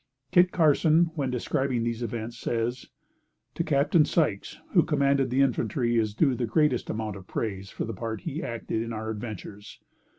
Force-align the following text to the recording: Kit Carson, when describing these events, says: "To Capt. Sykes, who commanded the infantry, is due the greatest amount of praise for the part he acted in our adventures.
Kit 0.31 0.51
Carson, 0.51 1.11
when 1.13 1.29
describing 1.29 1.83
these 1.83 2.01
events, 2.01 2.35
says: 2.39 2.87
"To 3.53 3.63
Capt. 3.63 3.95
Sykes, 4.07 4.57
who 4.73 4.81
commanded 4.81 5.29
the 5.29 5.41
infantry, 5.41 5.95
is 5.99 6.15
due 6.15 6.33
the 6.33 6.47
greatest 6.47 6.89
amount 6.89 7.15
of 7.17 7.27
praise 7.27 7.69
for 7.69 7.85
the 7.85 7.93
part 7.93 8.21
he 8.21 8.41
acted 8.41 8.81
in 8.81 8.93
our 8.93 9.11
adventures. 9.11 9.79